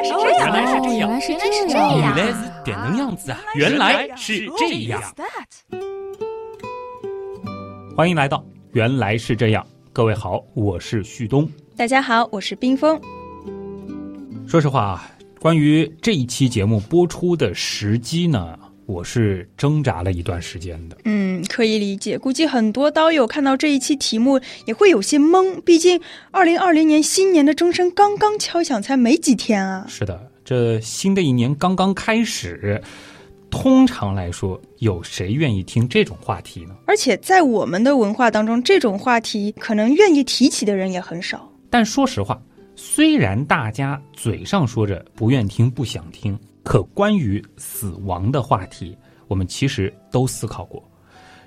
[0.00, 2.16] 来是这样，原来是这样，原来是这原样。
[2.16, 3.38] 来是点能样子啊！
[3.54, 5.02] 原来是这样。
[7.94, 8.38] 欢迎来到
[8.72, 11.46] 《原来是这样》，各位好，我是旭东。
[11.76, 12.98] 大家好，我是冰峰。
[14.46, 18.58] 说实话啊，关于这一期节目播出的时机呢，
[18.90, 20.96] 我是挣扎了一段时间的。
[21.04, 22.18] 嗯，可以理解。
[22.18, 26.00] 估计很多刀友看到这一期题目也会有些懵，毕竟
[26.32, 29.86] 二零二零年新年的钟声刚刚敲响，才没几天啊。
[29.88, 32.82] 是的，这新的一年刚刚开始，
[33.48, 36.74] 通常来说，有谁愿意听这种话题呢？
[36.86, 41.48] 而且在我们的文化当中，这种话题可能愿意提起的人也很少。
[41.70, 42.40] 但说实话，
[42.74, 46.38] 虽然大家嘴上说着不愿听、不想听，
[46.70, 50.80] 可关于死亡的话题，我们其实都思考过。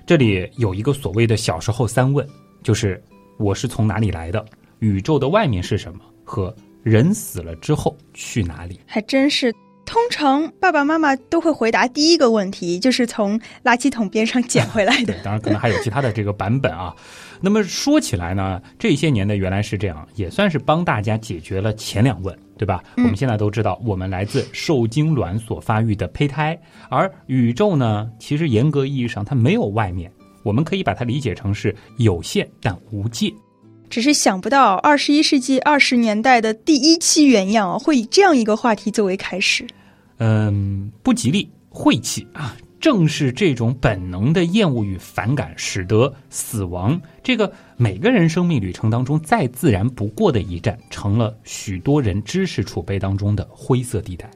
[0.04, 2.28] 这里有一个所谓的小时候三问，
[2.62, 3.02] 就是
[3.38, 4.44] 我是从哪里来的，
[4.80, 8.78] 宇宙的外面是什么，和人死了之后去哪里。
[8.84, 9.50] 还真是。
[9.86, 16.94] 通常爸爸妈妈都会回答第一个问题，就是从垃圾桶边上捡回来的对。，当然可能还有其他的这个版本啊。
[17.40, 22.82] 那么说起来呢，这些年呢原来是这样，也算是帮大家解决了前两问，对吧？
[22.96, 30.10] 我们现在都知道，我们来自受精卵所发育的胚胎，而宇宙呢，其实严格意义上它没有外面，
[30.42, 33.30] 我们可以把它理解成是有限但无界。
[33.88, 39.66] 只是想不到二十一世纪二十年代的第一期原样，会以这样一个话题作为开始。
[40.18, 42.56] 嗯，不吉利，晦气啊！
[42.80, 54.30] 正是这种本能的厌恶与反感，使得死亡这个每个人生命旅程当中再自然不过的一站，成了许多人知识储备当中的灰色地带。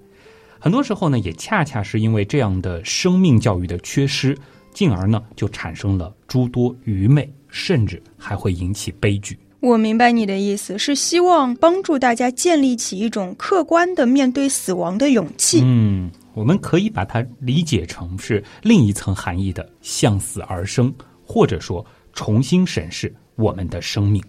[0.58, 4.34] 很多时候呢，也恰恰是因为这样的生命教育的缺失，
[4.72, 9.38] 进而呢就产生了诸多愚昧，甚至还会引起悲剧。
[9.60, 15.60] 我明白你的意思，是希望帮助大家建立起一种客观的面对死亡的勇气。
[15.64, 20.94] 嗯，我们可以把它理解成是另一层含义的向死而生，
[21.26, 24.22] 或者说重新审视我们的生命。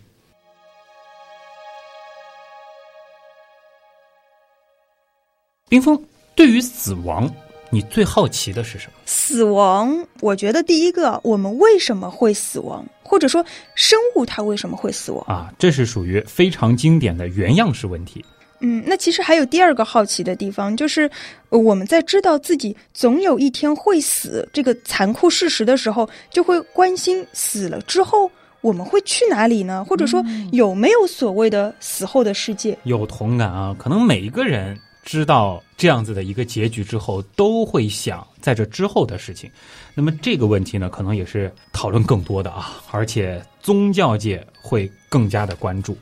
[5.68, 6.02] 冰峰，
[6.34, 7.32] 对于死亡，
[7.70, 8.94] 你最好奇的是什么？
[9.06, 15.24] 死亡，我觉得第一个，我们为什么会死亡，或者说生物它为什么会死亡？
[15.28, 18.24] 啊，这是属于非常经典的原样式问题。
[18.62, 21.10] 嗯，那其实还有第二个好奇的地方，就是
[21.48, 29.86] 呃我们在知道自己总有一天会死这个残酷事实的时候，就会关心死了之后我们会去哪里呢？
[29.86, 32.78] 或者说有没有所谓的死后的世界？
[32.84, 34.78] 有同感啊，可能每一个人
[35.10, 39.50] 知道这样子的一个结局之后，都会想在这之后的事情。
[39.96, 45.98] 那么这个问题呢，可能也是讨论更多的啊，而且宗教界会更加的关注。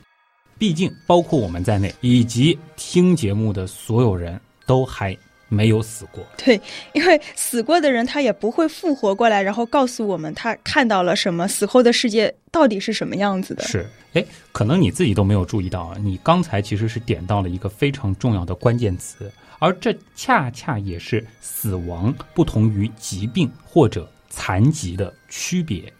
[0.58, 5.16] 毕竟，包括我们在内，以及听节目的所有人都还
[5.48, 6.24] 没有死过。
[6.36, 6.60] 对，
[6.92, 13.64] 因为死过的人他也不会复活过来，然后告诉我们他看到了什么，死后的世界到底是什么样子的。
[13.64, 25.92] 是，哎，可能你自己都没有注意到啊，你刚才其实是点到了一个非常重要的关键词，而这恰恰也是死亡不同于疾病或者残疾的区别。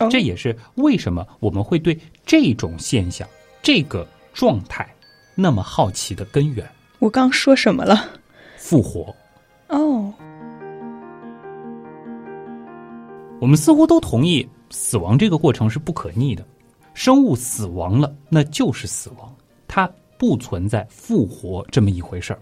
[0.00, 3.28] 哦这也是为什么我们会对这种现象、
[3.62, 4.92] 这个状态
[5.36, 8.10] 那么好奇的根源我刚说什么了？——
[8.64, 9.14] 复活。
[9.68, 10.10] 哦，
[13.38, 16.42] 我们似乎都同意，死亡这个过程是不可逆的。
[16.94, 19.30] 生物死亡了，那就是死亡，
[19.68, 19.86] 它
[20.18, 22.38] 不存在复活这么一回事儿。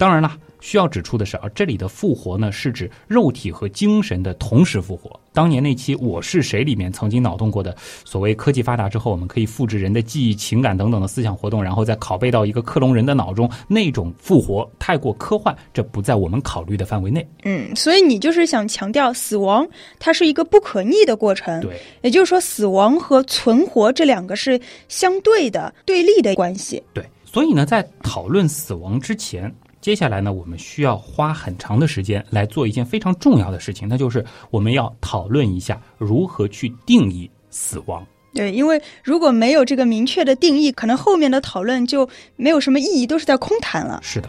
[0.00, 5.20] 当然了，需要指出的是啊，这里的复活呢，是指肉体和精神的同时复活。
[5.30, 17.28] 当年那期《我是谁》里面曾经脑洞过的，所谓科技发达之后，我们可以复制人的记忆、情感等等的思想活动，然后再拷贝到一个克隆人的脑中，那种复活太过科幻，这不在我们考虑的范围内。
[17.42, 19.68] 嗯，所以你就是想强调，死亡
[19.98, 21.60] 它是一个不可逆的过程。
[21.60, 26.82] 对，也就是说，死亡和存活这两个是相对的、对立的关系。
[26.94, 38.06] 对，所以呢，在讨论死亡之前，接下来呢，我们需要花很长的时间来做一件非常重要的事情，那就是我们要讨论一下如何去定义死亡。
[38.34, 43.98] 对，因为如果没有这个明确的定义，可能后面的讨论就没有什么意义，都是在空谈了。
[44.02, 44.28] 是的。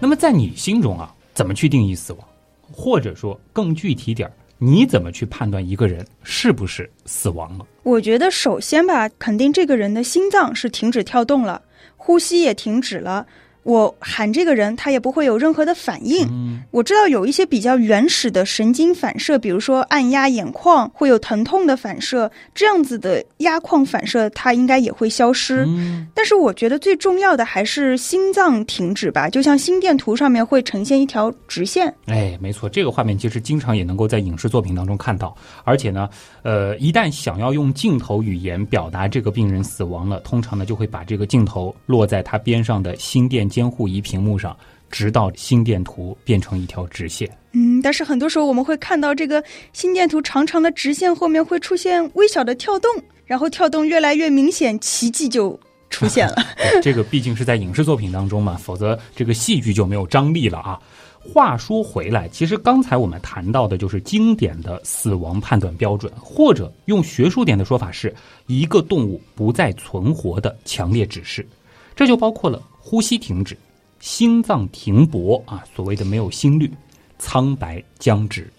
[0.00, 2.26] 那么在你心中啊，怎么去定义死亡？
[2.72, 7.66] 或者说更具体点儿，你怎么去判断一个人是不是死亡了？
[7.82, 11.60] 我觉得首先吧，肯定这个人的心脏是停止跳动了，
[12.06, 13.26] 呼吸也停止了，
[13.64, 16.26] 我喊这个人，他也不会有任何的反应。
[16.30, 25.64] 嗯我知道有一些比较原始的神经反射，比如说按压眼眶会有疼痛的反射，这样子的压眶反射它应该也会消失。
[25.66, 31.92] 嗯但是我觉得最重要的还是心脏停止吧，就像心电图上面会呈现一条直线。
[32.06, 35.34] 哎，没错，这个画面其实经常也能够在影视作品当中看到，
[35.64, 36.08] 而且呢，
[36.42, 44.56] 呃，一旦想要用镜头语言表达这个病人死亡了，通常呢就会把这个镜头落在他边上的心电监护仪屏幕上，
[44.90, 47.30] 直到心电图变成一条直线。
[47.52, 49.40] 嗯，但是很多时候我们会看到这个
[49.72, 52.90] 心电图长长的直线后面会出现微小的跳动，
[53.24, 55.56] 然后跳动越来越明显，奇迹就
[55.88, 56.34] 出现了。
[56.58, 60.80] 对这个毕竟是在影视作品当中嘛，否则这个戏剧就没有张力了啊。
[61.20, 68.14] 话说回来，其实刚才我们谈到的就是经典的死亡判断标准，或者用学术点的说法是
[68.46, 71.46] 一个动物不再存活的强烈指示，
[71.96, 73.56] 这就包括了呼吸停止、
[73.98, 76.70] 心脏停搏啊，所谓的没有心率、
[77.18, 78.52] 苍白僵直。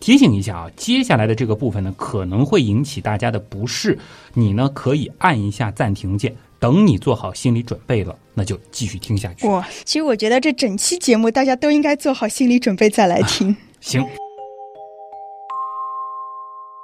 [0.00, 3.98] 提醒一下啊，接下来的这个部分呢，可能会引起大家的不适，
[4.34, 9.48] 你呢可以按一下暂停键，等你做好心理准备了，那就继续听下去。
[9.48, 13.56] 哇，其实我觉得这整期节目大家都应该做好心理准备再来听。
[13.80, 14.06] 行。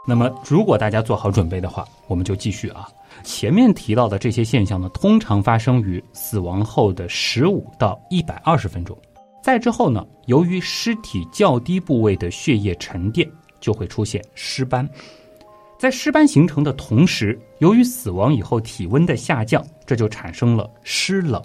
[0.08, 2.88] 那么，如果大家做好准备的话，我们就继续啊。
[3.22, 8.96] 前面提到的这些现象呢，通常发生于死亡后的十五到一百二十分钟。
[9.43, 13.26] 再之后呢，由于尸体较低部位的血液沉淀，
[13.58, 14.88] 就会出现尸斑。
[15.78, 21.43] 在尸斑形成的同时，由于死亡以后体温的下降，这就产生了湿冷。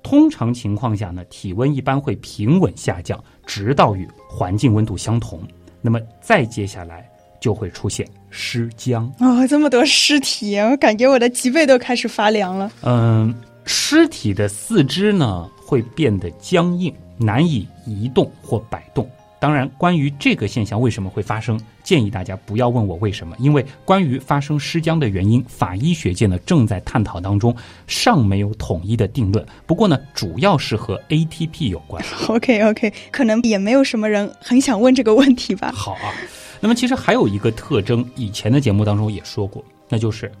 [0.00, 5.42] 通常情况下呢，体温一般会平稳下降，直到与环境温度相同。
[5.80, 7.10] 那么再接下来
[7.40, 9.12] 就会出现尸僵。
[9.20, 12.70] 哦，这么多尸体，我感觉我的脊背都开始发凉了。
[12.82, 13.34] 嗯，
[13.64, 19.08] 尸体的四肢呢会变得僵硬，难以移动或摆动。
[19.40, 27.54] 当然，关于这个现象为什么会发生，建议大家不要问我为什么，因为关于发生尸僵的原因，法医学界呢正在探讨当中，
[27.86, 29.46] 尚没有统一的定论。
[29.64, 32.04] 不过呢，主要是和 ATP 有关。
[32.28, 35.70] OK OK，可能也没有什么人很想问这个问题吧。
[35.72, 36.12] 好啊，
[36.58, 40.32] 那么其实还有一个特征，以前的节目当中也说过，那就是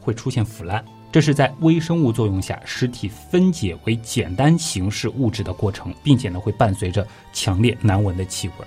[0.00, 0.82] 会出现腐烂。
[1.12, 8.66] 这是在微生物作用下，尸体分解为简单形式物质的过程，并且呢会伴随着强烈难闻的气味。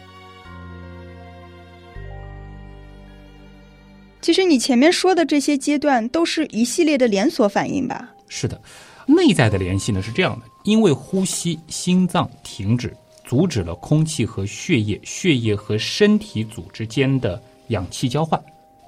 [4.21, 8.09] 其实你前面说的这些阶段都是一系列的连锁反应吧？
[8.27, 8.59] 是的，
[9.06, 18.39] 内在的联系呢是这样的：因为呼吸，心脏停止，阻止了空气和血液、血液和身体组织间的氧气交换，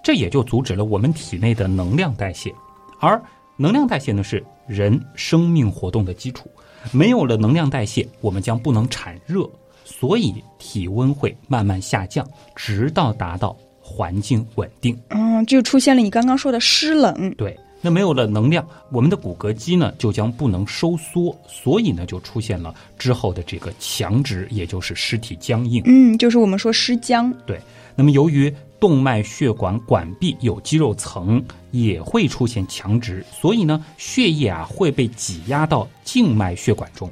[0.03, 2.53] 这也就阻止了我们体内的能量代谢。
[2.99, 3.19] 而
[3.61, 6.49] 能量代谢呢是人生命活动的基础，
[6.91, 9.47] 没有了能量代谢，我们将不能产热，
[9.85, 14.99] 所以体温会慢慢下降，直到达到环境稳定。
[15.09, 17.31] 嗯，就出现了你刚刚说的湿冷。
[17.35, 25.83] 对，那没有了能量，我们的骨骼肌呢就将不能收缩，所以呢就出现了之后的这个强直，也就是尸体僵硬。
[25.85, 27.31] 嗯，就是我们说尸僵。
[27.45, 27.61] 对，
[27.95, 37.07] 那么由于动脉血管管壁有肌肉层，也会出现强直，所以呢血液啊会被挤压到静脉血管中。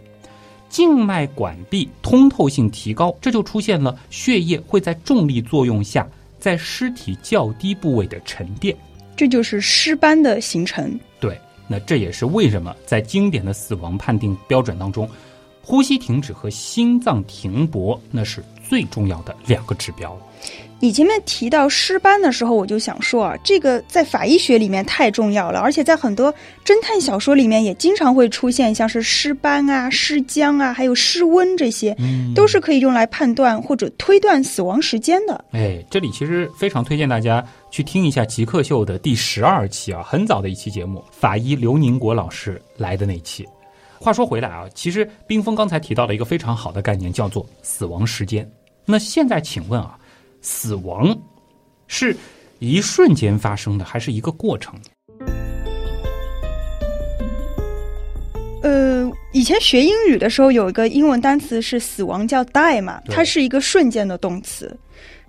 [0.68, 6.08] 静脉管壁通透性提高，这就出现了血液会在重力作用下，
[6.40, 8.76] 在尸体较低部位的沉淀。
[9.16, 11.00] 这就是尸斑的形成。
[11.20, 15.08] 对，那这也是为什么在经典的死亡判定标准当中，
[15.62, 20.20] 呼吸停止和心脏停搏那是最重要的两个指标。
[20.82, 26.34] 你前面提到尸斑的时候，我就想说啊，这个在法医学里面太重要了，而且在很多
[26.64, 35.44] 侦探小说里面也经常会出现，像是尸斑啊、尸僵啊，还有尸温这些，嗯都是可以用来判断或者推断死亡时间的。
[35.52, 43.46] 哎，这里其实非常推荐大家去听一下《极客秀》的第十二期啊，很早的一期节目，法医刘宁国老师来的那期。
[44.00, 48.50] 话说回来啊，其实冰峰刚才提到了一个非常好的概念，叫做死亡时间。
[48.86, 49.99] 那现在请问啊，
[50.42, 51.18] 死亡
[51.88, 52.16] 是
[52.60, 54.74] 一瞬间发生的，还是一个过程？
[58.62, 64.78] 呃，以前学英语的时候有一个英文单词是死亡叫 die 嘛，它是一个瞬间的动词，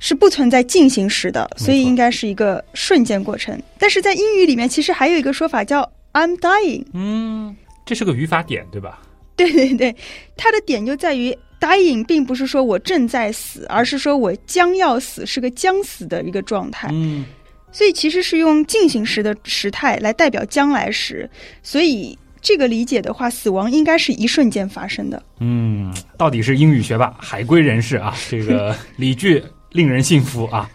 [0.01, 3.61] 是不存在进行时的，所以应该是一个瞬间过程。
[3.79, 6.85] 但是在英语里面，其实还有一个说法叫 I'm dying。
[6.93, 9.01] 嗯，这是个语法点，对吧？
[9.37, 9.95] 对对对，
[10.37, 16.89] 它的点就在于 dying 并不是说我正在死，而是说我将要死，是个将死的一个状态。
[16.93, 17.25] 嗯，
[17.71, 21.29] 所以其实是用进行时的时态来代表将来时，
[21.63, 25.23] 所以这个理解的话，死亡应该是一瞬间发生的。
[25.41, 30.69] 嗯，到底是英语学霸、海归人士啊，这个理据令人信服啊。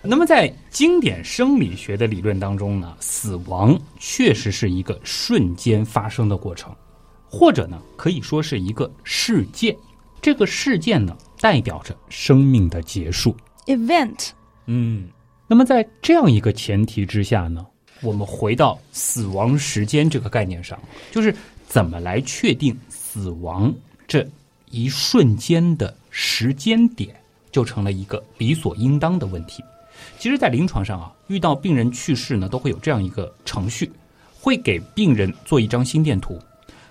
[0.00, 6.74] 那么，在经典生理学的理论当中呢，死亡确实是一个瞬间发生的过程，
[7.28, 9.76] 或者呢，可以说是一个事件。
[10.20, 13.36] 这个事件呢，代表着生命的结束。
[13.66, 14.30] Event，
[14.66, 15.08] 嗯，
[15.46, 17.64] 那么在这样一个前提之下呢，
[18.00, 20.78] 我们回到死亡时间这个概念上，
[21.10, 21.34] 就是
[21.66, 23.72] 怎么来确定死亡
[24.06, 24.26] 这
[24.70, 27.14] 一瞬间的时间点，
[27.50, 29.62] 就成了一个理所应当的问题。
[30.18, 33.90] 其实，在临床上啊，遇到病人去世呢，都会有这样一个程序，
[34.40, 36.38] 会给病人做一张心电图，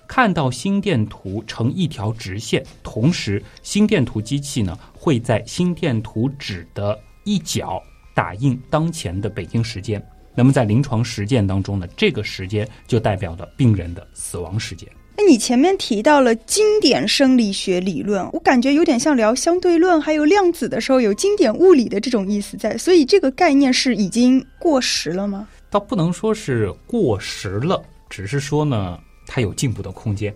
[0.08, 7.80] 看到心电图呈一条直线，同时心电图机器呢会在心电图纸的一角
[8.14, 10.02] 打印当前的北京时间。
[10.34, 14.88] 那么在临床实践当中呢，这个时间就代表了病人的死亡时间。
[15.16, 25.48] 那你前面提到了经典生理学理论，我感觉有点像聊相对论还有量子的时候有经典物理的这种意思在，所以这个概念是已经过时了吗？
[25.70, 28.96] 倒不能说是过时了，只是说呢，
[29.28, 30.34] 它有进步的空间。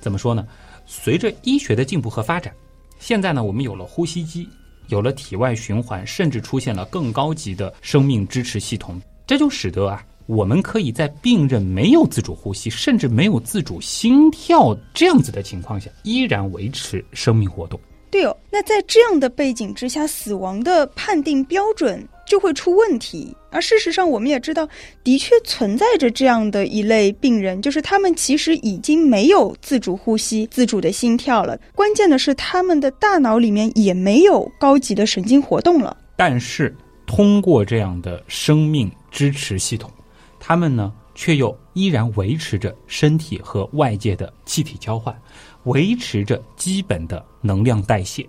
[0.00, 0.46] 怎么说呢？
[0.84, 2.52] 随着医学的进步和发展，
[2.98, 4.46] 现在呢，我们有了呼吸机，
[4.88, 17.80] 有了体外循环，甚至出现了更高级的生命支持系统，这就使得啊，我们可以在病人没有自主呼吸，甚至没有自主心跳这样子的情况下，依然维持生命活动。
[18.10, 23.36] 对哦，那在这样的背景之下，死亡的判定标准就会出问题。
[23.50, 24.68] 而事实上，我们也知道，
[25.04, 31.58] 的确存在着这样的一类病人，就是他们其实已经没有自主呼吸、自主的心跳了。
[31.74, 35.96] 关键的是，他们的大脑里面也没有高级的神经活动了。
[36.16, 36.74] 但是
[37.06, 39.90] 通过这样的生命支持系统，
[40.40, 45.16] 他们呢却又依然维持着身体和外界的气体交换，
[45.64, 48.28] 维持着基本的能量代谢。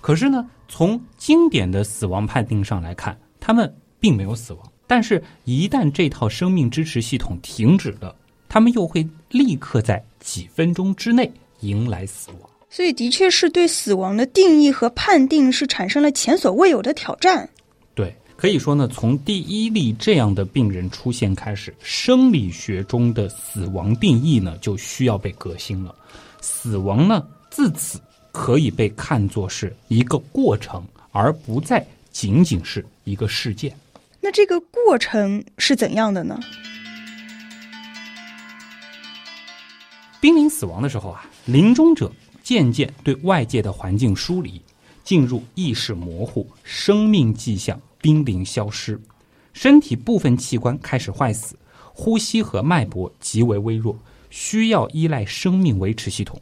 [0.00, 4.72] 可是呢，从经典的死亡判定上来看，他们并没有死亡。
[4.86, 8.14] 但是，一旦这套生命支持系统停止了，
[8.48, 11.30] 他们又会立刻在几分钟之内
[11.60, 12.50] 迎来死亡。
[12.68, 17.48] 所以，的确是对死亡的定义和判定是产生了前所未有的挑战。
[17.94, 25.94] 对，可以说呢，从第一例这样的病人出现开始，生理学中的死亡定义呢就需要被革新了。
[26.40, 28.00] 死亡呢，自此
[28.32, 33.76] 可以被看作是一个过程，而不再仅仅是一个事件。
[34.20, 36.38] 那这个过程是怎样的呢？
[40.20, 42.12] 濒临死亡的时候啊，临终者
[42.42, 44.60] 渐渐对外界的环境疏离，
[45.02, 49.00] 进入意识模糊，生命迹象濒临消失，
[49.54, 51.56] 身体部分器官开始坏死，
[51.94, 53.98] 呼吸和脉搏极为微弱，
[54.28, 56.38] 需要依赖生命维持系统。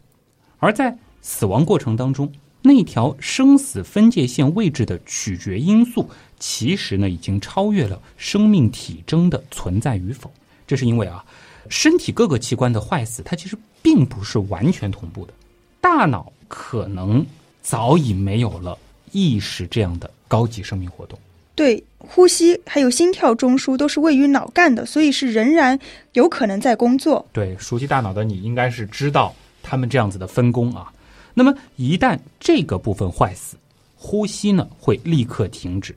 [0.58, 2.32] 而在死亡过程当中，
[2.62, 10.30] 那条生死分界线位置的取决因素，其实呢已经超越了生命体征的存在与否。
[10.66, 11.24] 这是因为啊，
[11.68, 15.32] 身体各个器官的坏死，它其实并不是完全同步的。
[15.80, 17.24] 大脑可能
[17.62, 18.76] 早已没有了
[19.12, 21.18] 意识这样的高级生命活动。
[21.54, 25.76] 对，呼吸还有心跳中枢都是位于脑干的，所以是仍然
[26.12, 27.26] 有可能在工作。
[27.32, 30.92] 对，熟悉大脑的你应该是知道他们这样子的分工啊。
[31.34, 33.56] 那么一旦这个部分坏死，
[33.96, 35.96] 呼吸呢会立刻停止。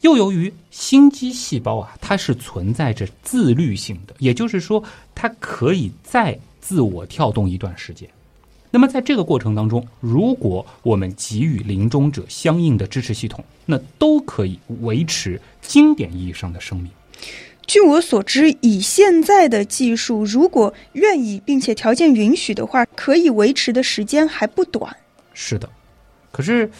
[0.00, 4.82] 又由于心肌细胞啊，它是存在着自律性的，也就是说，
[5.14, 8.08] 它可以再自我跳动一段时间。
[8.70, 16.92] 那么在这个过程当中，如果我们给予临终者相应的支持系统，那都可以维持经典意义上的生命。
[17.66, 24.94] 据我所知，以现在的技术，如果愿意并且条件允许的话，可以维持的时间还不短。
[25.34, 25.68] 是的，
[26.30, 26.70] 可是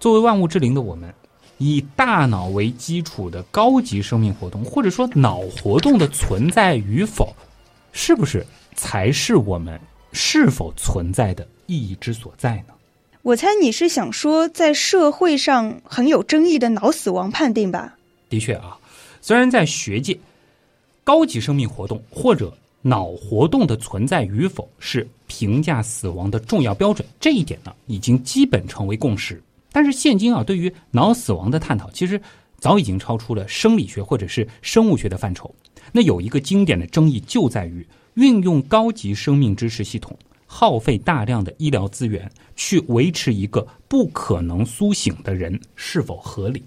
[0.00, 1.12] 作为万物之灵的我们，
[1.58, 7.34] 以大脑为基础的高级生命活动，或者说脑活动的存在与否，
[7.92, 8.44] 是不是
[8.74, 9.80] 才是我们
[10.12, 12.74] 是否存在的意义之所在呢？
[13.22, 17.96] 我猜你是想说，在社会上很有争议的脑死亡判定吧？
[18.28, 18.76] 的确啊，
[19.22, 20.18] 虽然在学界，
[21.02, 29.42] 高级生命活动或者脑活动的存在与否是评价死亡的重要标准，这一点呢已经基本成为共识。
[29.74, 32.20] 但是现今啊，对于脑死亡的探讨，其实
[32.60, 35.52] 早已经超出了生理学或者是生物学的范畴。
[35.90, 40.16] 那有一个经典的争议就在于运用高级生命支持系统
[40.46, 46.62] 耗费大量的医疗资源去维持一个不可能苏醒的人，是否合理？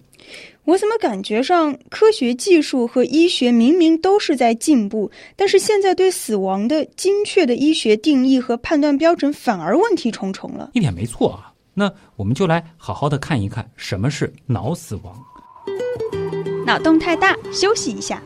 [0.65, 10.71] 我怎么感觉上科学技术和医学明明都是在进步，但是现在对死亡的精确的医学定义和判断标准反而问题重重了？
[10.73, 11.53] 一点没错啊。
[11.79, 15.15] 那我们就来好好的看一看什么是脑死亡。
[16.65, 18.19] 脑洞太大，休息一下。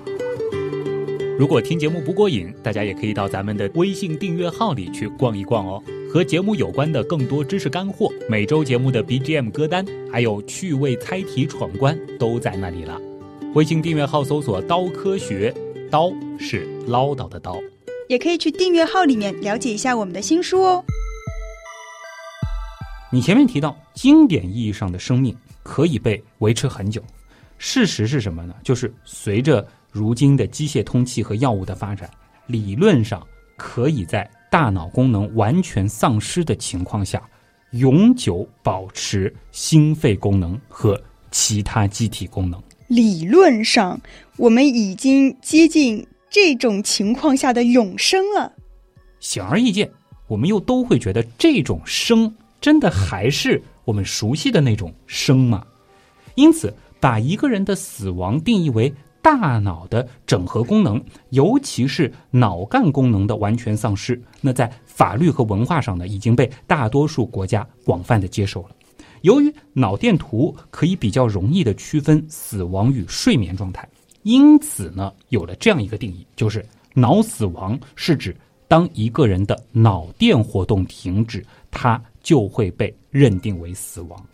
[1.38, 5.84] 如果听节目不过瘾，大家也可以到咱们的微信订阅号里去逛一逛哦。
[6.10, 12.98] 和节目有关的更多知识干货，每周节目的 BGM 歌单，还有趣味猜题闯关，都在那里了。
[13.54, 15.54] 微信订阅号搜索“刀科学”，
[15.92, 17.60] 刀是唠叨的刀。
[18.08, 20.84] 也可以去订阅号里面了解一下我们的新书哦。
[23.14, 27.04] 你前面提到，经典意义上的生命可以被维持很久，
[27.58, 28.56] 事实是什么呢？
[28.64, 32.10] 就是随着如今的机械通气和药物的发展，
[32.48, 33.22] 理论上
[33.58, 37.22] 可以在大脑功能完全丧失的情况下，
[37.72, 40.98] 永久保持心肺功能和
[41.32, 42.64] 其他机体功能。
[42.88, 44.00] 理论上，
[44.38, 48.54] 我们已经接近这种情况下的永生了。
[49.20, 49.92] 显而易见，
[50.28, 55.66] 我们又都会觉得这种生真的还是我们熟悉的那种生吗？
[56.36, 58.94] 因此，把一个人的死亡定义为。
[59.24, 61.00] 大脑的整合功能，
[61.30, 68.70] 尤其是脑干功能的完全丧失，那在法律和文化上呢，已经被大多数国家广泛的接受了。
[69.22, 73.88] 由于脑电图可以比较容易的区分死亡与睡眠状态，
[74.24, 76.66] 因此呢，有了这样一个定义，就是
[76.96, 78.36] 脑死亡是指
[78.68, 84.26] 当一个人的脑电活动停止，他就会被认定为死亡。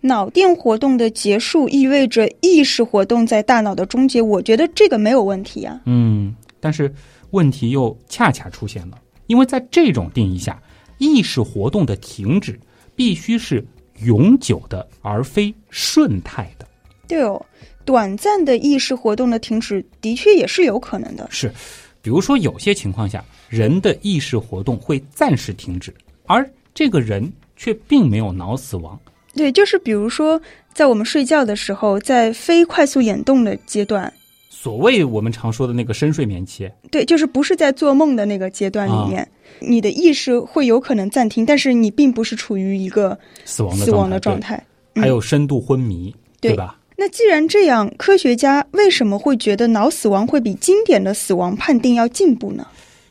[0.00, 5.80] 脑电活动的结束意味着意识活动在大脑的终结，我觉得这个没有问题啊。
[5.84, 6.92] 嗯，但是
[7.30, 10.60] 问题又恰恰出现了，因为在这种定义下，
[10.98, 12.58] 意识活动的停止
[12.96, 13.64] 必须是
[14.02, 16.66] 永久的，而非瞬态的。
[17.06, 17.44] 对哦，
[17.84, 21.28] 短暂的意识活动的停止的确也是有可能的。
[21.30, 21.52] 是，
[22.00, 25.94] 比如说有些情况下，人的意识活动会暂时停止，
[26.24, 28.98] 而这个人却并没有脑死亡。
[29.34, 30.40] 对，就是比如说，
[30.74, 34.12] 在我们睡觉的时候，在非快速眼动的阶段，
[34.48, 39.26] 所谓我们常说的那个深睡眠期，对，就是不是在做梦的那个阶段里面，
[39.60, 44.60] 你的意识会有可能暂停，但是你并不是处于一个死亡的死亡的状态，
[44.96, 46.76] 还有深度昏迷，对吧？
[46.96, 52.66] 那既然这样，科学家为什么会觉得脑死亡会比经典的死亡判定要进步呢？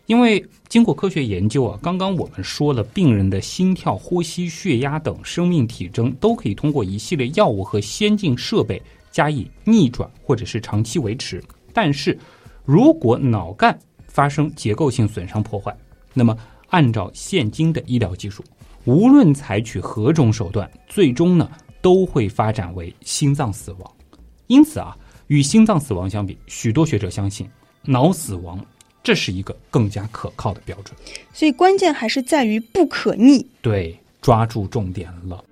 [0.07, 0.45] 因为。
[0.69, 8.79] 经过科学研究啊，刚刚我们说了，病人的心跳、呼吸、血压等生命体征都可以通过一系列药物和先进设备
[9.09, 11.43] 加以逆转或者是长期维持。
[11.73, 12.15] 但是，
[12.65, 13.77] 如果脑干
[14.07, 15.75] 发生结构性损伤破坏，
[16.13, 18.43] 那么按照现今的医疗技术，
[18.85, 21.49] 无论采取何种手段，最终呢
[21.81, 23.91] 都会发展为心脏死亡。
[24.45, 27.49] 因此啊，与心脏死亡相比，许多学者相信
[27.85, 28.63] 脑死亡。
[29.01, 30.95] 这是一个更加可靠的标准，
[31.33, 33.47] 所以关键还是在于不可逆。
[33.61, 35.43] 对，抓住重点了。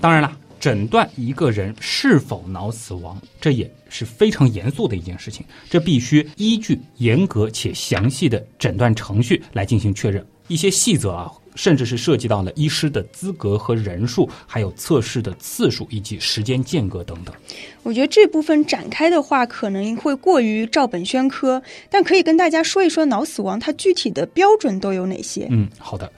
[0.00, 10.24] 当然了，诊断一个人是否脑死亡，这也是非常严肃的一件事情，这必须依据严格且详细的诊断程序来进行确认。
[10.48, 11.30] 一些细则啊。
[11.54, 17.34] 甚至是涉及到了医师的资格和人数，还有测试的次数以及时间间隔等等。
[17.82, 25.48] 我觉得这部分展开的话，可能会过于照本宣科，但可以跟大家说一说脑死亡它具体的标准都有哪些。
[25.50, 26.08] 嗯，好的。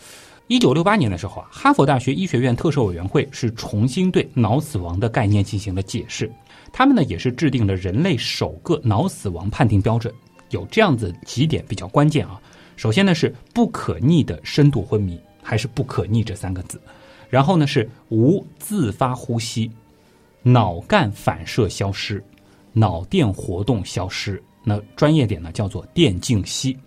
[0.49, 6.31] 一九六八年的时候啊，哈佛大学医学院特设委员会是重新对脑死亡的概念进行了解释，
[6.71, 10.13] 他们呢也是制定了人类首个脑死亡判定标准，
[10.51, 12.39] 有这样子几点比较关键啊。
[12.81, 15.21] 首先呢是不可逆的深度昏迷。
[15.43, 16.81] 还是不可逆这三个字，
[17.29, 19.71] 然后呢是无自发呼吸，
[20.43, 22.23] 脑干反射消失，
[22.73, 24.41] 脑电活动消失。
[24.63, 26.79] 那专业点呢叫做电静息。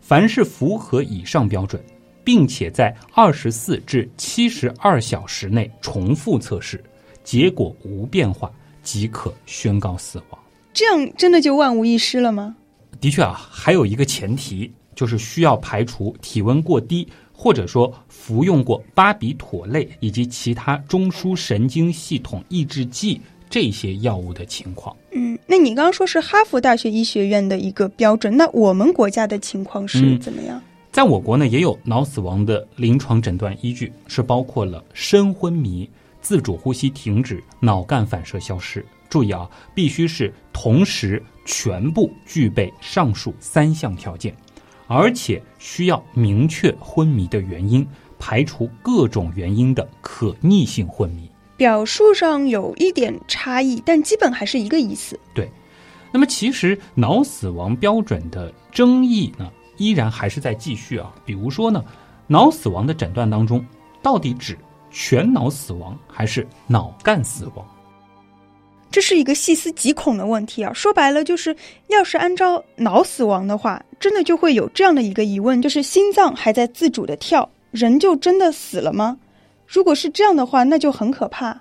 [0.00, 1.84] 凡是符合以上标准，
[2.24, 6.82] 并且在二十四至七十二小时内重复测试，
[7.22, 8.50] 结果无变化，
[8.82, 10.40] 即可宣告死亡。
[10.72, 12.56] 这样真的就万无一失了吗？
[13.00, 17.06] 的确啊，还有一个前提，就是需要排除体温过低。
[17.38, 24.96] 或者说服用过巴比妥类以及其他中枢神经系统抑制剂这些药物的情况。
[25.12, 30.58] 嗯，那你刚刚说是哈佛大学医学院的一个标准，那我们国家的情况是怎么样？
[30.90, 35.86] 在我国呢，也有脑死亡的临床诊断依据，是包括了深昏迷、
[36.22, 38.82] 自主呼吸停止、脑干反射消失。
[39.10, 44.34] 注意啊，必须是同时全部具备上述三项条件，
[44.86, 47.86] 而且需要明确昏迷的原因，
[48.18, 51.30] 排除各种原因的可逆性昏迷。
[51.56, 55.18] 表述上有一点差异，但基本还是一个意思。
[55.34, 55.50] 对，
[56.12, 61.12] 那么其实脑死亡标准的争议呢，依然还是在继续啊。
[61.24, 61.82] 比如说呢，
[62.26, 63.64] 脑死亡的诊断当中，
[64.02, 64.56] 到底指
[64.90, 67.66] 全脑死亡还是脑干死亡？
[68.96, 70.72] 这是一个细思极恐的问题啊！
[70.72, 71.54] 说白了，就是
[71.88, 79.14] 要是按照脑死亡的话，真的就会有这样的一个疑问：就是心脏还在自主的跳，人就真的死了吗？
[79.66, 81.52] 如果是这样的话，那就很可怕。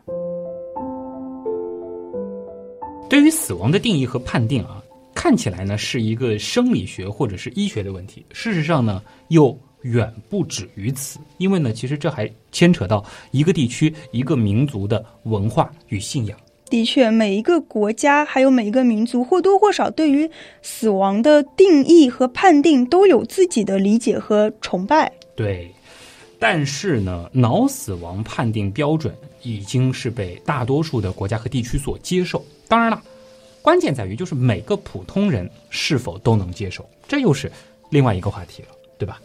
[3.09, 4.81] 对于死亡的定义和判定啊，
[5.13, 11.19] 看起来呢是一个生理学或者是医学的问题，事实上呢又远不止于此。
[11.37, 16.39] 因为呢，其实这还牵扯到一个地区、一个民族的文化与信仰。
[16.67, 20.29] 的确，每一个国家还有每一个民族或多或少对于
[20.63, 25.11] 死亡的定义和判定都有自己的理解和崇拜。
[25.35, 25.71] 对，
[26.39, 32.43] 但是呢，脑死亡判定标准已经是被大多数的国家和地区所接受。
[32.67, 32.99] 当然了，
[33.61, 37.49] 关键在于就是每个普通人是否都能接受，这又是
[37.91, 39.21] 另外一个话题了，对吧？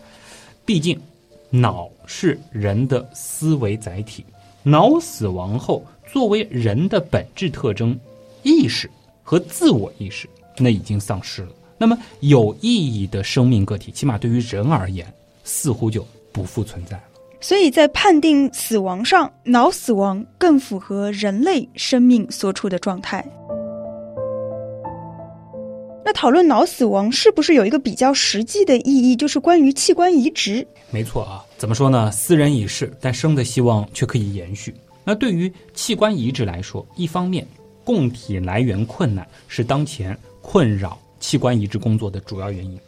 [0.67, 1.01] 毕竟，
[1.49, 4.27] 脑是人的思维载体，
[4.63, 5.83] 脑死亡后。
[6.13, 7.99] 作为人的本质特征，
[8.43, 8.91] 意识
[9.23, 11.49] 和自我意识那已经丧失了。
[11.79, 15.07] 那么有意义的生命个体，起码对于人而言，
[15.45, 17.03] 似乎就不复存在了。
[17.41, 23.25] 所以在判定死亡上，脑死亡更符合人类生命所处的状态。
[26.05, 30.67] 那讨论脑死亡是不是有一个比较实际的意义，就是关于器官移植？
[30.91, 32.11] 没错啊，怎么说呢？
[32.11, 34.75] 斯人已逝，但生的希望却可以延续。
[35.11, 37.45] 那对于器官移植来说，一方面
[37.83, 42.79] 供体来源困难是当前困扰器官移植工作的主要原因；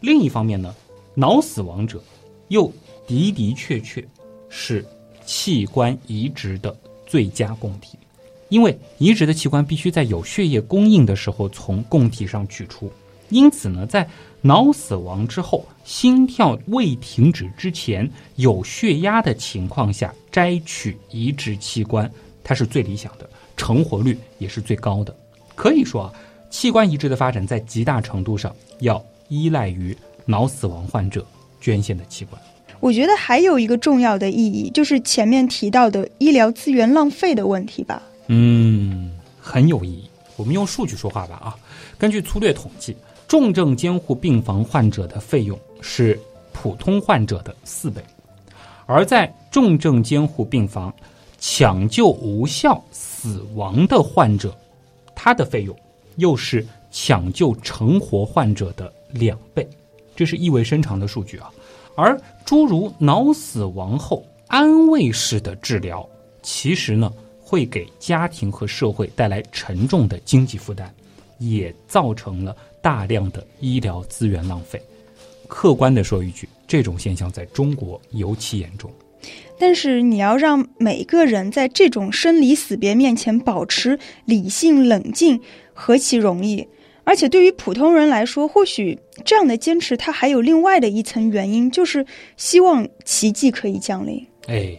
[0.00, 0.72] 另一方面呢，
[1.16, 2.00] 脑死亡者
[2.46, 2.72] 又
[3.08, 4.06] 的的确确
[4.48, 4.86] 是
[5.26, 7.98] 器官移植的最佳供体，
[8.50, 12.88] 因为移植的器官必须在有血液供应的时候从供体上取出，
[13.30, 14.08] 因此呢，在
[14.46, 22.10] 脑死亡之后，心跳未停止之前，有血压的情况下摘取移植器官，
[22.42, 23.26] 它是最理想的，
[23.56, 25.16] 成活率也是最高的。
[25.54, 26.12] 可以说啊，
[26.50, 31.26] 器官移植的发展在极大程度上要依赖于脑死亡患者
[31.58, 32.38] 捐献的器官。
[32.80, 38.02] 我觉得还有一个重要的意义，就是前面提到的医疗资源浪费的问题吧。
[38.26, 40.04] 嗯，很有意义。
[40.36, 41.56] 我们用数据说话吧啊，
[41.96, 42.94] 根据粗略统计。
[43.26, 46.18] 重症监护病房患者的费用是
[46.52, 48.02] 普通患者的四倍，
[48.86, 50.92] 而在重症监护病房
[51.38, 54.56] 抢救无效死亡的患者，
[55.14, 55.76] 他的费用
[56.16, 59.68] 又是抢救成活患者的两倍，
[60.14, 61.50] 这是意味深长的数据啊！
[61.96, 66.08] 而诸如脑死亡后安慰式的治疗，
[66.42, 70.92] 其实呢会给家庭和社会带来沉重的经济负担，
[71.38, 72.54] 也造成了。
[72.84, 74.78] 大量的医疗资源浪费，
[75.48, 78.90] 客观的说一句，这种现象在中国尤其严重。
[79.58, 85.40] 但是你要让每个人在这种生离死别面前保持理性冷静，
[85.72, 86.68] 何其容易！
[87.04, 92.04] 而且对于普通人来说，或许这样的坚持，它还有另外的一层原因，就是
[92.36, 94.26] 希望奇迹可以降临。
[94.48, 94.76] 哎，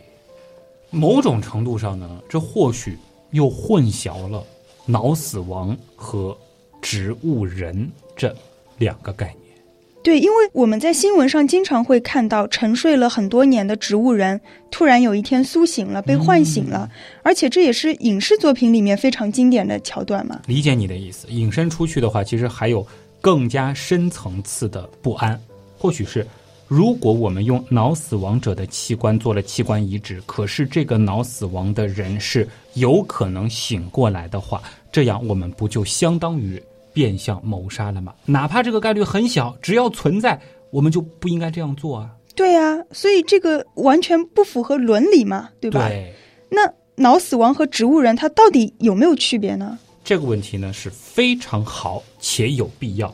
[0.92, 2.96] 某种程度上呢，这或许
[3.32, 4.44] 又混淆了
[4.86, 6.38] 脑死亡和。
[6.86, 8.32] 植物人这
[8.78, 9.58] 两个概念，
[10.04, 16.88] 对，因为我们在新闻上经常会看到沉睡了很多年的植物人突然有一天苏醒了，被唤醒了，
[17.24, 20.42] 而且这也是影视作品里面非常经典的桥段嘛。
[20.46, 22.86] 理解你的意思，引申出去的话，其实还有
[23.20, 25.42] 更加深层次的不安，
[25.80, 26.26] 或许是
[26.68, 36.62] 如果我们用脑死亡者的器官做了器官移植，可是这个脑死亡的人是有可能醒过来的话，这样我们不就相当于？
[36.96, 38.16] 变相谋杀了吗？
[38.26, 40.40] 哪怕这个概率很小，只要存在，
[40.72, 42.10] 我们就不应该这样做啊！
[42.34, 45.90] 对啊，所以这个完全不符合伦理嘛，对吧？
[45.90, 46.14] 对。
[46.50, 46.62] 那
[46.96, 49.78] 脑死亡和植物人，它到底有没有区别呢？
[50.06, 53.14] 这个问题呢是非常好且有必要。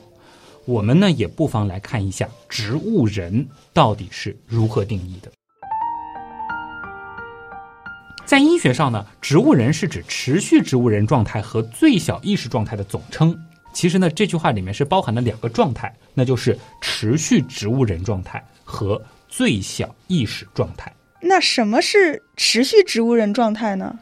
[0.66, 5.32] 我们呢也不妨来看一下植物人到底是如何定义的。
[8.26, 13.38] 在医学上呢，植物人是指持续植物人状态和最小意识状态的总称。
[13.74, 20.94] 其实呢，这句话里面是包含了两个状态，那就是持续植物人状态和最小意识状态。
[21.22, 23.98] 那什么是持续植物人状态呢？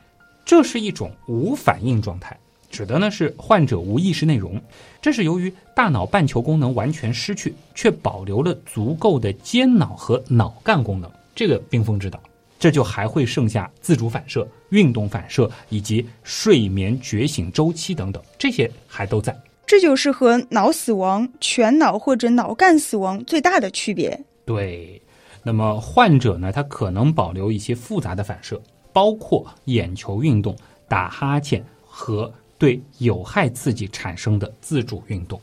[0.46, 2.38] 这是一种无反应状态，
[2.72, 4.60] 指的呢是患者无意识内容。
[5.02, 11.12] 这是由于大脑半球功能完全失去，却保留了足够的间脑和脑干功能。
[11.36, 12.20] 这个冰封之岛，
[12.58, 19.38] 这就还会剩下自主反射、运动反射以及睡眠觉醒周期等等，这些还都在。
[19.70, 24.20] 这就是和脑死亡、全脑或者脑干死亡最大的区别。
[24.44, 25.00] 对，
[25.44, 28.60] 那么患者呢，他可能保留一些复杂的反射，
[28.92, 35.40] 包括眼球运动、打哈欠和对有害刺激产生的自主运动，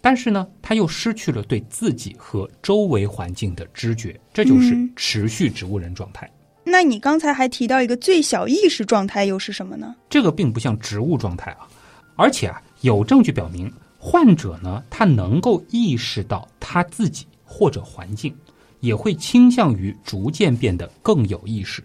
[0.00, 6.28] 但是呢，他又失去了对自己和周围环境的知觉，这就是持续植物人状态。
[6.64, 9.94] 那你刚才还提到一个最小意识状态，又是什么呢？
[10.10, 11.68] 这个并不像植物状态啊，
[12.16, 12.60] 而且啊。
[12.82, 18.34] 有证据表明，患者呢，他能够意识到他自己或者环境，
[18.80, 21.82] 也会倾向于逐渐变得更有意识。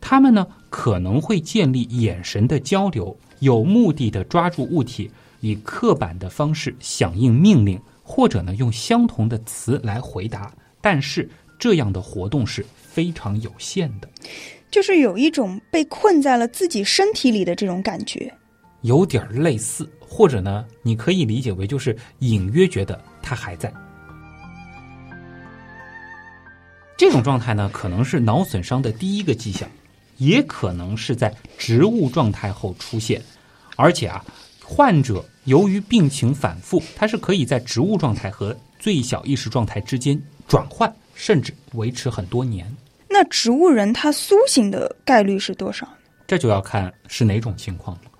[0.00, 10.52] 他们呢，可能会建立眼神的交流，有目的的抓住物体，以刻板的方式响应命令，或者呢，用相同的词来回答。
[10.80, 11.28] 但是，
[11.58, 14.08] 这样的活动是非常有限的，
[14.72, 18.32] 就是有一种被困在了自己身体里的这种感觉。
[18.82, 23.72] 有点类似，或者呢，你可以理解为就是隐约觉得他还在。
[26.96, 29.68] 这种状态呢，可能是脑损伤的第一个迹象，
[30.18, 33.20] 也可能是在植物状态后出现。
[33.74, 34.24] 而且啊，
[34.64, 42.70] 患者由于病情反复，他是可以在植物状态和最小意识状态之间转换，甚至维持很多年。
[43.08, 45.88] 那植物人他苏醒的概率是多少？
[46.26, 48.11] 这就要看是哪种情况了。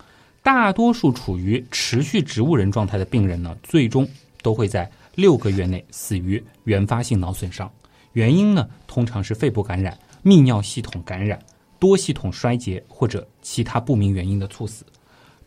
[0.42, 4.09] 大多数处于持续植物人状态的病人呢，最终
[4.42, 7.70] 都会在六个月内死于原发性脑损伤。
[8.12, 11.38] 原因呢，通常是肺部感染、泌尿系统感染、
[11.78, 14.85] 多系统衰竭或者其他不明原因的猝死。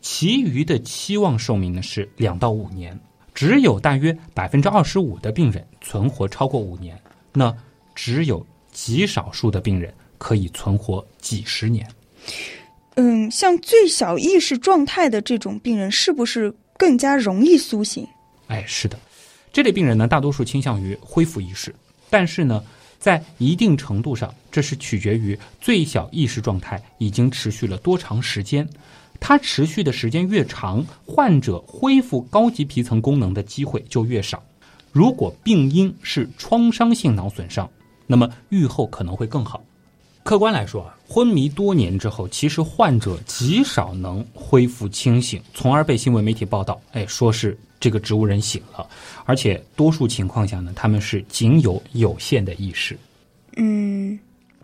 [0.01, 2.97] 其余的期望寿命呢是两到五年，
[3.34, 6.97] 只有大约百分之二十五的病人存活超过五年，
[7.34, 7.53] 那
[7.93, 11.86] 只有极少数的病人可以存活几十年。
[12.95, 18.08] 嗯，像最小意识状态的这种病人，是不是更加容易苏醒？
[18.47, 18.97] 哎，是的，
[19.51, 21.75] 这类病人呢，大多数倾向于恢复意识，
[22.10, 22.63] 但是呢，
[22.99, 28.67] 在一定程度上，这是取决于最小意识状态已经持续了多长时间。
[29.19, 34.43] 它持续的时间越长，患者恢复高级皮层功能的机会就越少。
[34.91, 37.69] 如果病因是创伤性脑损伤，
[38.08, 39.63] 那么预后可能会更好。
[40.25, 48.89] 客观来说啊，昏迷多年之后，其实患者极少能恢复清醒，从而被新闻媒体报道，哎，说是这个植物人醒了，
[49.25, 52.97] 而且多数情况下呢，他们是仅有有限的意识。
[53.57, 54.19] 嗯，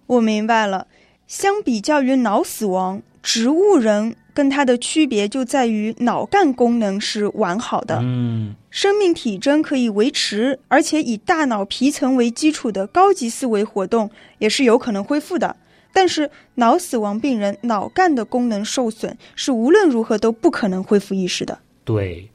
[0.07, 0.87] 我明白了。
[1.27, 15.55] 相比较于脑死亡，植物人跟它的区别就在于脑干功能是完好的，嗯，生命体征可以维持，而且以大脑皮层为基础的高级思维活动也是有可能恢复的。
[15.93, 21.59] 但是脑死亡病人脑干的功能受损，是无论如何都不可能恢复意识的。
[21.83, 22.25] 对，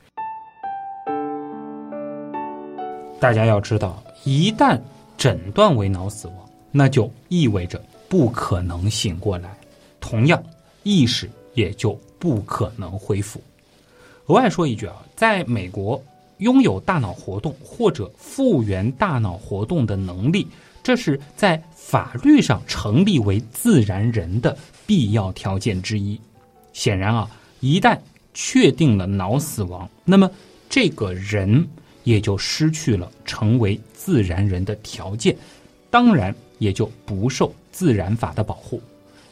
[3.18, 4.78] 大家要知道，一旦
[5.16, 6.36] 诊断为脑死亡，
[6.70, 9.48] 那就意味着不可能醒过来，
[10.00, 10.42] 同样
[10.82, 13.42] 意识也就不可能恢复。
[14.26, 16.00] 额外说一句啊，在美国，
[16.38, 20.46] 拥有大脑活动或者复原大脑活动的能力。
[20.82, 26.20] 这是在法律上成立为自然人的必要条件之一。
[26.72, 27.98] 显然啊，一旦
[28.34, 30.30] 确定了脑死亡，那么
[30.68, 31.66] 这个人
[32.04, 35.36] 也就失去了成为自然人的条件，
[35.90, 38.80] 当然也就不受自然法的保护。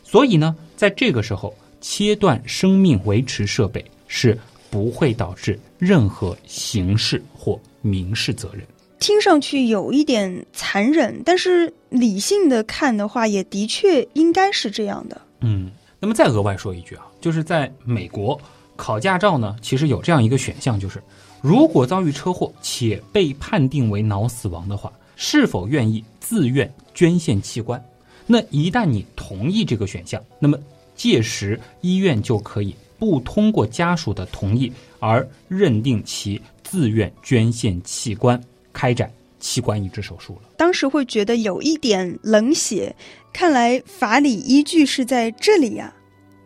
[0.03, 1.55] 所以呢，在这个时候
[1.87, 4.37] 切断生命维持设备是
[4.71, 8.67] 不会导致任何刑事或民事责任。
[9.01, 15.21] 听上去有一点残忍，但是理性的看的话，也的确应该是这样的。
[15.41, 15.71] 嗯，
[16.01, 18.41] 那么再额外说一句啊，就是在美国
[18.77, 21.03] 考驾照呢，其实有这样一个选项，就是
[21.43, 27.85] 如果遭遇车祸且被判定为脑死亡的话，是否愿意自愿捐献器官？
[28.27, 30.59] 那一旦你同意这个选项，那么
[30.95, 38.41] 届时医院就可以不通过家属的同意而认定其自愿捐献器官。
[38.73, 42.93] 开展器官移植手术了，当时会觉得有一点冷血，
[43.33, 45.95] 看来法理依据是在这里呀，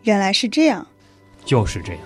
[0.02, 0.86] 原来是这样，
[1.46, 2.02] 就是这样。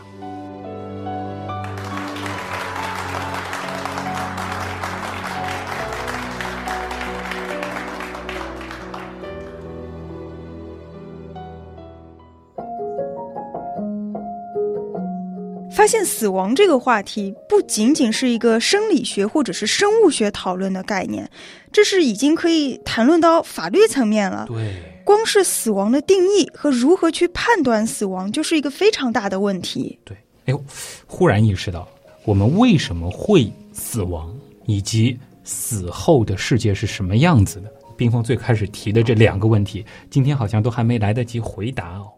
[15.92, 21.30] 现死亡这个话题不仅仅是一个生理学或者是生物学讨论的概念，
[21.70, 24.46] 这是已经可以谈论到法律层面了。
[24.48, 24.72] 对，
[25.04, 29.98] 光是死亡的定义和如何去判断死亡，就是一个非常大的问题。
[30.02, 30.64] 对，哎呦，
[31.06, 31.86] 忽然意识到
[32.24, 37.70] 我们为什么会死亡，以及死后的世界是什么样子的。
[37.98, 42.10] 冰峰最开始提的这两个问题，今天好像都还没来得及回答哦。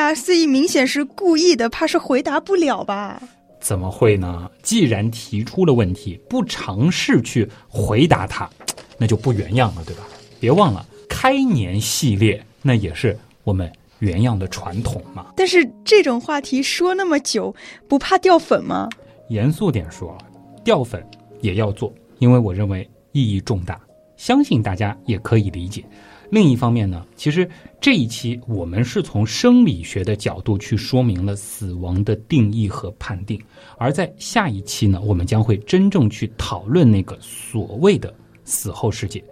[0.00, 3.22] 对呀，所以明显是故意的，怕是回答不了吧？
[3.60, 4.50] 怎么会呢？
[4.62, 8.48] 既然提出了问题，不尝试去回答它，
[8.96, 10.04] 那就不原样了，对吧？
[10.40, 15.26] 别忘了，开年系列那也是我们原样的传统嘛。
[15.36, 17.54] 但是这种话题说那么久，
[17.86, 18.88] 不怕掉粉吗？
[19.28, 20.16] 严肃点说，
[20.64, 21.06] 掉粉
[21.42, 23.78] 也要做，因为我认为意义重大，
[24.16, 25.84] 相信大家也可以理解。
[26.30, 27.48] 另一方面呢，其实
[27.80, 33.40] 这一期我们是从生理学的角度去说明了死亡的定义和判定，
[33.76, 38.14] 而在下一期呢，我们将会真正去讨论那个所谓的
[38.44, 39.22] 死后世界。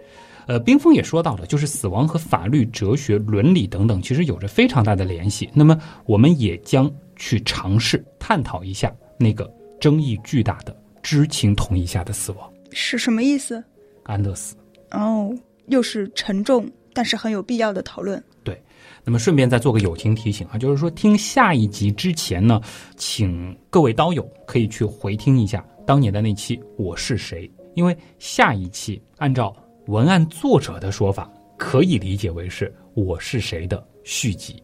[0.45, 5.47] 呃，冰峰也说到了，就是死亡和法律、哲学、伦理等等，其实有着非常大的联系。
[5.53, 9.47] 那么，我们也将去尝试探讨一下那个
[9.79, 13.63] 争议巨大的知情同意下的死亡是什么意思？
[14.03, 14.55] 安乐死。
[14.89, 15.31] 哦，
[15.67, 16.67] 又是沉重。
[16.99, 18.21] 但是很有必要的讨论。
[18.43, 18.61] 对，
[19.05, 22.59] 那么顺便再做个友情提醒啊，就是说听下一集之前呢，
[22.97, 29.55] 请各位刀友可以去回听一下当年的那期《我是谁》，因为下一期按照
[29.87, 32.67] 文案作者的说法，可以理解为是
[33.01, 34.61] 《我是谁》的续集。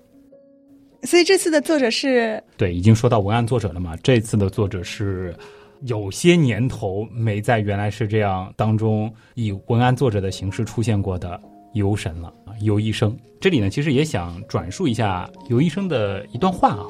[1.04, 2.44] 所以这次的作者是？
[2.58, 3.96] 对，已经说到文案作者了嘛？
[4.04, 5.34] 这次的作者是
[5.84, 11.40] 有些年头没在原来是这样当中以文案作者的形式出现过的。
[11.76, 13.16] 游神了啊，游医生。
[13.40, 16.86] 这里呢，其实也想转述一下游医生的一段话啊。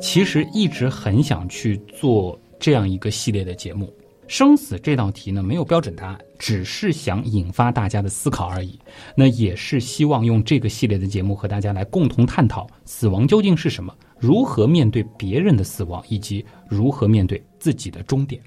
[0.00, 3.90] 其实一直很想去做这样一个系列的节目，
[4.26, 8.78] 生死这道题呢没有标准答案，只是想引发大家的思考而已。
[9.16, 18.42] 那也是希望用这个系列的节目和大家来共同探讨死亡究竟是什么，如何面对别人的死亡，以及如何面对自己的终点。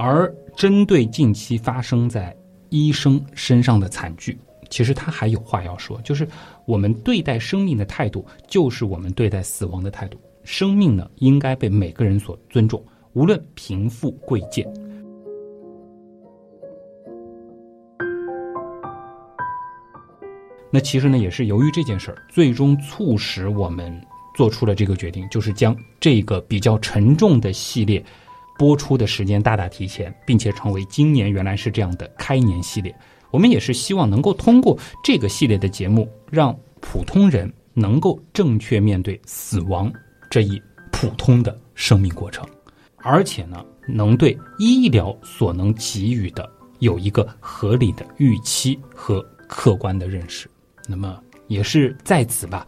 [0.00, 2.32] 而针对近期发生在
[2.68, 4.38] 医生身上的惨剧，
[4.70, 6.26] 其实他还有话要说，就是
[6.66, 10.16] 我们对待生命的态度，就是我们对待死亡的态度。
[10.44, 12.80] 生命呢，应该被每个人所尊重，
[13.12, 14.64] 无论贫富贵贱。
[20.70, 24.00] 那其实呢，也是由于这件事儿，最终促使我们
[24.36, 28.00] 做出了这个决定，就是将这个比较沉重的系列。
[28.58, 32.94] 播出的时间大大提前，并且成为今年原来是这样的开年系列。
[33.30, 39.92] 我们也是希望能够通过这个系列的节目，让普通人能够正确面对死亡
[40.28, 42.44] 这一普通的生命过程，
[42.96, 50.50] 而且呢，能对医疗所能给予的有一个合理的预期和客观的认识。
[50.88, 52.66] 那么，也是在此吧，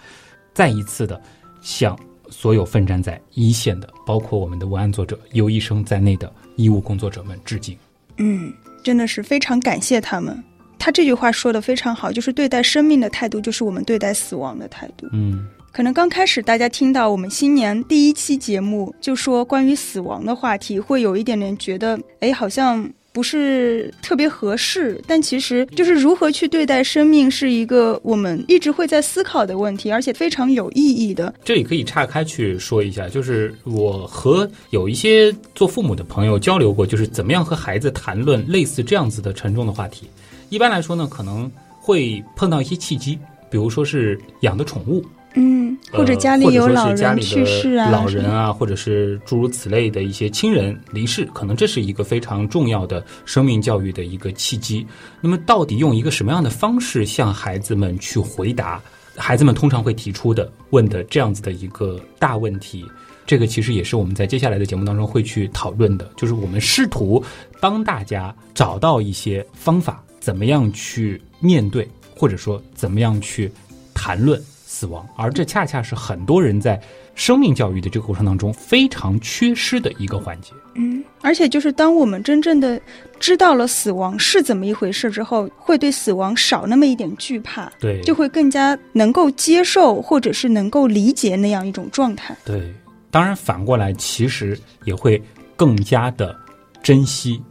[0.55, 1.21] 再一次的
[1.61, 1.99] 向。
[2.31, 7.77] 所有奋战在一线的，包括我们的文案作者尤医生在内的医务工作者们致敬。
[8.19, 10.43] 嗯，真的是非常感谢他们。
[10.79, 15.07] 他这句话说的非常好，就是对待生命的态度，就是我们对待死亡的态度。
[15.13, 22.91] 嗯，可能刚开始大家听到我们新年第一期节目就说关于死亡的话题，会有一点点觉得，哎，好像。
[23.21, 31.35] 不是特别合适，但其实就是如何去对待生命，是一个我们一直会在思考的问题，而且非常有意义的。
[31.45, 40.09] 这里可以岔开去说一下，就是我和有一些做父母的朋友交流过，就是怎么样和孩子谈论类似这样子的沉重的话题。
[40.49, 43.19] 一般来说呢，可能会碰到一些契机，
[43.51, 45.05] 比如说是养的宠物。
[45.35, 54.85] 嗯，或者家里有老人去世啊，老人啊，或者是诸如此类的一些亲人离世，可能这是一个非常重要的生命教育的一个契机。
[55.21, 58.83] 那么，到底用一个什么样的方式向孩子们去回答
[59.17, 62.85] 孩子们通常会提出的问的这样子的一个大问题？
[63.27, 67.23] 这个其实也是我们在接下来的节目当中会去讨论的，就是我们试图
[67.61, 73.49] 帮大家找到一些方法，怎么样去面对，或者说怎么样去
[73.95, 74.43] 谈论。
[74.73, 76.81] 死亡，而这恰恰是很多人在
[77.17, 80.53] 生命教育的这个过程当中非常缺失的一个环节。
[80.77, 82.81] 嗯，而且就是当我们真正的
[83.19, 92.37] 知道了死亡是怎么一回事之后，会对死亡少那么一点惧怕，对，就会更加能够接受或者是能够理解那样一种状态。
[92.45, 92.73] 对，
[93.11, 95.21] 当然反过来，其实也会
[95.57, 96.33] 更加的
[96.81, 97.43] 珍惜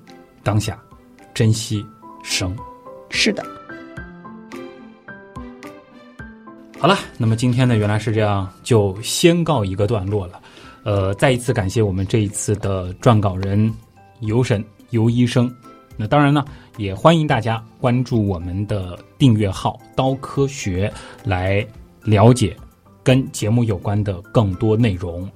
[0.41, 0.81] 当下，
[1.33, 1.85] 珍惜
[2.23, 2.55] 生。
[3.09, 3.45] 是的。
[6.81, 10.39] 好了，那么今天呢，原来是这样，就先告一个段落了。
[10.83, 13.69] 呃，再一次感谢我们这一次的撰稿人
[14.21, 15.53] 尤神尤医生。
[15.97, 16.45] 那当然呢，
[16.77, 20.89] 也欢迎大家关注我们的订阅号“刀科学”，
[21.25, 21.67] 来
[22.03, 22.55] 了解
[23.03, 25.29] 跟节目有关的更多内容。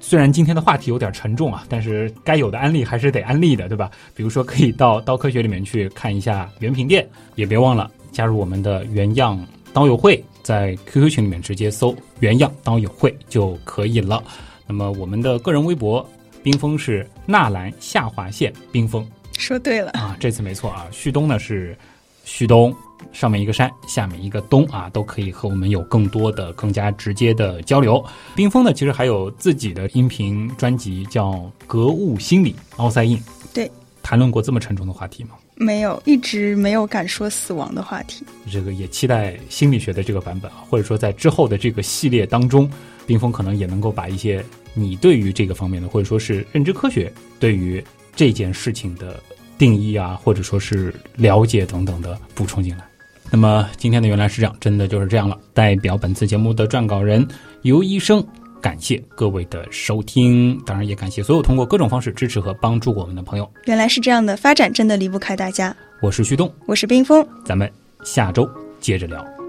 [0.00, 3.88] 虽然今天的话题有点沉重啊，但是该有的安利还是得安利的，对吧？
[4.16, 9.40] 比如说，可以到刀科学里面去看一下原品店，也别忘了加入我们的原样
[9.72, 14.22] 刀友会，在 QQ 群里面直接搜“原样刀友会”就可以了。
[14.66, 16.06] 那么我们的个人微博，
[16.42, 19.06] 冰封是纳兰下划线冰封。
[19.38, 20.86] 说对了啊，这次没错啊。
[20.90, 21.76] 旭东呢是
[22.24, 22.74] 旭东，
[23.12, 28.04] 上面一个山，下面一个东啊，都可以和我们有更多的、更加直接的交流。
[28.36, 31.32] 冰封呢，其实还有自己的音频专辑，叫
[31.66, 33.20] 《格物心理》奥赛印。
[33.52, 33.70] 对，
[34.02, 35.30] 谈论过这么沉重的话题吗？
[35.62, 38.24] 没有，一直没有敢说死亡的话题。
[38.50, 42.70] 这个也期待心理学的这个版本啊，或者说在之后的这个系列当中，
[43.06, 44.44] 冰峰可能也能够把一些
[44.74, 47.82] 你对于这个方面的，或者说是认知科学对于
[48.14, 49.22] 这件事情的
[49.56, 52.84] 定义啊，或者说是了解等等的补充进来。
[53.30, 55.38] 那么今天的原来是这样，真的就是这样了。
[55.54, 57.26] 代表本次节目的撰稿人
[57.62, 58.22] 尤医生，
[58.62, 63.50] 感谢各位的收听，当然也感谢所有通过各种方式支持和帮助我们的朋友。
[63.64, 65.76] 原来是这样的，发展真的离不开大家。
[66.00, 67.70] 我是旭东，我是冰峰，咱们
[68.04, 68.48] 下周
[68.80, 69.41] 接着聊。